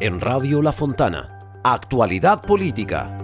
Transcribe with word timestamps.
en 0.00 0.18
Radio 0.18 0.62
La 0.62 0.72
Fontana. 0.72 1.28
Actualidad 1.62 2.40
política. 2.40 3.14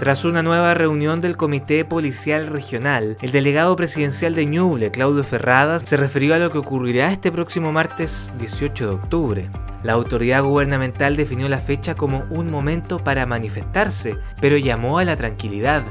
Tras 0.00 0.24
una 0.24 0.42
nueva 0.42 0.74
reunión 0.74 1.20
del 1.20 1.36
Comité 1.36 1.84
Policial 1.84 2.48
Regional, 2.48 3.16
el 3.20 3.30
delegado 3.30 3.76
presidencial 3.76 4.34
de 4.34 4.46
Ñuble, 4.46 4.90
Claudio 4.90 5.22
Ferradas, 5.22 5.82
se 5.84 5.96
refirió 5.96 6.34
a 6.34 6.38
lo 6.38 6.50
que 6.50 6.58
ocurrirá 6.58 7.12
este 7.12 7.30
próximo 7.30 7.70
martes 7.70 8.32
18 8.40 8.88
de 8.88 8.94
octubre. 8.94 9.50
La 9.84 9.92
autoridad 9.92 10.42
gubernamental 10.42 11.14
definió 11.14 11.48
la 11.48 11.58
fecha 11.58 11.94
como 11.94 12.24
un 12.30 12.50
momento 12.50 12.98
para 12.98 13.26
manifestarse, 13.26 14.16
pero 14.40 14.56
llamó 14.56 14.98
a 14.98 15.04
la 15.04 15.16
tranquilidad 15.16 15.84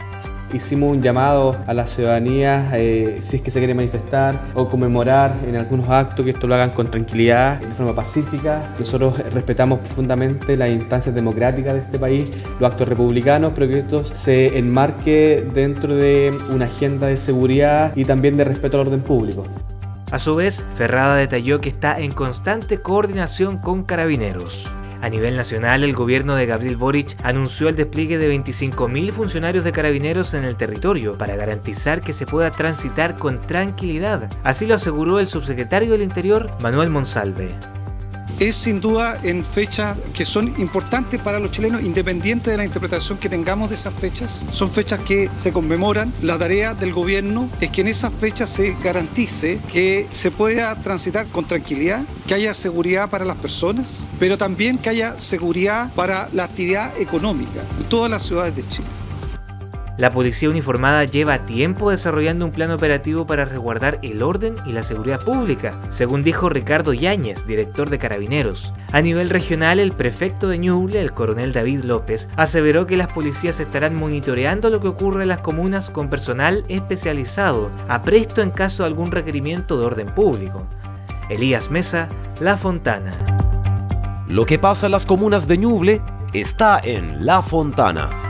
hicimos 0.54 0.96
un 0.96 1.02
llamado 1.02 1.58
a 1.68 1.74
la 1.74 1.88
ciudadanía 1.88 2.70
eh, 2.74 3.20
si 3.22 3.38
es 3.38 3.42
que 3.42 3.52
se 3.52 3.60
quiere 3.60 3.74
manifestar 3.74 4.40
o 4.54 4.70
conmemorar 4.70 5.36
en 5.48 5.56
algunos 5.56 5.90
actos 5.90 6.26
que 6.26 6.32
esto 6.32 6.48
lo 6.48 6.56
hagan 6.56 6.72
con 6.72 6.90
tranquilidad, 6.90 7.60
de 7.60 7.72
forma 7.72 7.94
pacífica. 7.94 8.62
Nosotros 8.80 9.18
respetamos 9.34 9.80
profundamente 9.80 10.58
las 10.58 10.70
instancias 10.70 11.14
democráticas 11.14 11.74
de 11.74 11.80
este 11.82 12.00
país, 12.00 12.30
los 12.60 12.70
actos 12.70 12.88
republicanos, 12.88 13.52
pero 13.54 13.68
que 13.68 13.80
esto 13.80 14.04
se 14.06 14.58
enmarque 14.58 15.46
dentro 15.54 15.96
de 15.96 16.34
una 16.54 16.66
agenda 16.66 17.08
de 17.08 17.18
seguridad 17.18 17.96
y 17.96 18.06
también 18.06 18.38
de 18.38 18.44
respeto 18.44 18.80
al 18.80 18.88
orden 18.88 19.02
público. 19.02 19.46
A 20.12 20.20
su 20.20 20.36
vez, 20.36 20.66
Ferrada 20.76 21.18
detalló 21.18 21.60
que 21.60 21.68
está 21.68 22.00
en 22.00 22.12
constante 22.12 22.82
coordinación 22.82 23.58
con 23.58 23.84
carabineros. 23.84 24.72
A 25.02 25.10
nivel 25.10 25.36
nacional, 25.36 25.84
el 25.84 25.94
gobierno 25.94 26.36
de 26.36 26.46
Gabriel 26.46 26.78
Boric 26.78 27.16
anunció 27.24 27.70
el 27.70 27.76
despliegue 27.76 28.18
de 28.18 28.34
25.000 28.36 29.12
funcionarios 29.12 29.64
de 29.64 29.72
carabineros 29.72 30.34
en 30.34 30.44
el 30.44 30.56
territorio 30.56 31.18
para 31.18 31.36
garantizar 31.36 32.02
que 32.02 32.14
se 32.14 32.26
pueda 32.26 32.52
transitar 32.52 33.18
con 33.18 33.40
tranquilidad. 33.40 34.30
Así 34.44 34.66
lo 34.66 34.76
aseguró 34.76 35.20
el 35.20 35.28
subsecretario 35.28 35.92
del 35.92 36.02
Interior, 36.02 36.52
Manuel 36.62 36.90
Monsalve 36.90 37.77
es 38.40 38.56
sin 38.56 38.82
duda 38.82 39.20
en 39.24 39.44
fechas 39.44 39.98
que 40.14 40.26
son 40.26 40.48
importantes 40.60 41.20
para 41.22 41.40
los 41.40 41.52
chilenos, 41.52 41.82
independiente 41.82 42.52
de 42.52 42.58
la 42.58 42.66
interpretación 42.66 43.18
que 43.18 43.30
tengamos 43.30 43.70
de 43.70 43.76
esas 43.76 43.94
fechas. 43.94 44.44
Son 44.52 44.70
fechas 44.72 45.00
que 45.02 45.30
se 45.36 45.52
conmemoran. 45.52 46.14
La 46.22 46.38
tarea 46.38 46.74
del 46.74 46.94
gobierno 46.94 47.50
es 47.62 47.72
que 47.72 47.82
en 47.82 47.88
esas 47.88 48.14
fechas 48.14 48.50
se 48.50 48.76
garantice 48.84 49.60
que 49.72 50.08
se 50.12 50.32
pueda 50.32 50.80
transitar 50.82 51.28
con 51.28 51.46
tranquilidad, 51.46 52.02
que 52.28 52.34
haya 52.34 52.54
seguridad 52.54 53.10
para 53.10 53.26
las 53.26 53.38
personas, 53.38 54.10
pero 54.20 54.38
también 54.38 54.78
que 54.78 54.90
haya 54.90 55.20
seguridad 55.20 55.92
para 55.94 56.30
la 56.34 56.46
actividad 56.46 56.98
económica 57.00 57.62
en 57.80 57.90
todas 57.90 58.12
las 58.12 58.24
ciudades 58.24 58.56
de 58.56 58.68
Chile. 58.68 58.88
La 59.98 60.12
policía 60.12 60.52
uniformada 60.52 61.06
lleva 61.06 61.40
tiempo 61.40 61.90
desarrollando 61.90 62.46
un 62.46 62.52
plan 62.52 62.70
operativo 62.70 63.26
para 63.26 63.46
resguardar 63.46 63.98
el 64.04 64.22
orden 64.22 64.54
y 64.68 64.72
la 64.72 64.84
seguridad 64.84 65.20
pública, 65.20 65.80
según 65.90 66.24
dijo 66.24 66.50
Ricardo 66.50 66.94
Yáñez, 66.94 67.48
director 67.48 67.90
de 67.90 67.98
Carabineros. 67.98 68.74
A 68.92 69.02
nivel 69.02 69.32
regional, 69.32 69.80
el 69.80 69.94
prefecto 69.94 70.50
de 70.50 70.60
Ñuble, 70.60 71.02
el 71.02 71.14
coronel 71.14 71.52
David 71.52 71.84
López, 71.84 72.30
aseveró 72.36 72.86
que 72.86 72.96
las 72.96 73.08
policías 73.08 73.60
estarán 73.60 73.96
monitoreando 73.96 74.70
lo 74.70 74.80
que 74.80 74.88
ocurre 74.88 75.24
en 75.24 75.30
las 75.30 75.40
comunas 75.40 75.90
con 75.90 76.12
personal 76.12 76.64
especializado, 76.68 77.72
a 77.88 78.04
presto 78.04 78.44
en 78.44 78.52
caso 78.52 78.84
de 78.84 78.88
algún 78.88 79.12
requerimiento 79.12 79.80
de 79.80 79.86
orden 79.86 80.14
público. 80.14 80.68
Elías 81.28 81.72
Mesa, 81.72 82.08
La 82.40 82.56
Fontana. 82.56 83.14
Lo 84.28 84.46
que 84.46 84.60
pasa 84.60 84.86
en 84.86 84.92
las 84.92 85.08
comunas 85.08 85.48
de 85.48 85.58
Ñuble 85.58 86.02
está 86.34 86.80
en 86.84 87.26
La 87.26 87.42
Fontana. 87.42 88.27